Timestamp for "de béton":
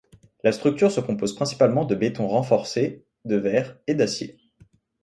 1.85-2.27